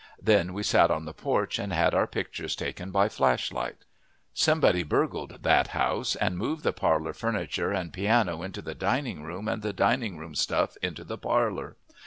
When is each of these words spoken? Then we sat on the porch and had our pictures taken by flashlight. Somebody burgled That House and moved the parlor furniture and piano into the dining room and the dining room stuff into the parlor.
Then 0.19 0.53
we 0.53 0.63
sat 0.63 0.89
on 0.89 1.05
the 1.05 1.13
porch 1.13 1.59
and 1.59 1.71
had 1.71 1.93
our 1.93 2.07
pictures 2.07 2.55
taken 2.55 2.89
by 2.89 3.07
flashlight. 3.07 3.85
Somebody 4.33 4.81
burgled 4.81 5.43
That 5.43 5.67
House 5.79 6.15
and 6.15 6.39
moved 6.39 6.63
the 6.63 6.73
parlor 6.73 7.13
furniture 7.13 7.71
and 7.71 7.93
piano 7.93 8.41
into 8.41 8.63
the 8.63 8.73
dining 8.73 9.21
room 9.21 9.47
and 9.47 9.61
the 9.61 9.73
dining 9.73 10.17
room 10.17 10.33
stuff 10.33 10.75
into 10.81 11.03
the 11.03 11.19
parlor. 11.19 11.75